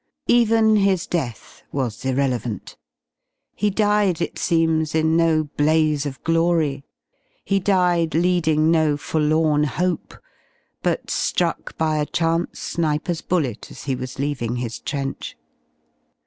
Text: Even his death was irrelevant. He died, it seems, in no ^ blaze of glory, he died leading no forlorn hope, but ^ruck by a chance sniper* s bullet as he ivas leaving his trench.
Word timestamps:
Even 0.25 0.77
his 0.77 1.05
death 1.05 1.61
was 1.71 2.03
irrelevant. 2.05 2.75
He 3.53 3.69
died, 3.69 4.19
it 4.19 4.39
seems, 4.39 4.95
in 4.95 5.15
no 5.15 5.43
^ 5.43 5.49
blaze 5.57 6.07
of 6.07 6.19
glory, 6.23 6.83
he 7.45 7.59
died 7.59 8.15
leading 8.15 8.71
no 8.71 8.97
forlorn 8.97 9.63
hope, 9.65 10.15
but 10.81 11.05
^ruck 11.05 11.77
by 11.77 11.97
a 11.97 12.07
chance 12.07 12.59
sniper* 12.59 13.11
s 13.11 13.21
bullet 13.21 13.69
as 13.69 13.83
he 13.83 13.93
ivas 13.93 14.17
leaving 14.17 14.55
his 14.55 14.79
trench. 14.79 15.37